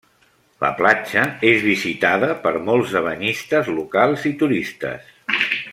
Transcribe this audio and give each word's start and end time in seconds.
La 0.63 0.69
platja 0.79 1.25
és 1.49 1.59
visitada 1.67 2.31
per 2.47 2.53
molts 2.71 2.97
de 2.97 3.05
banyistes 3.09 3.73
locals 3.81 4.27
i 4.31 4.33
turistes. 4.45 5.17